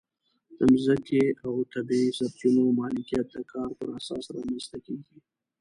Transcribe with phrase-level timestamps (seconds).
[0.57, 5.17] د ځمکې او طبیعي سرچینو مالکیت د کار پر اساس رامنځته کېږي.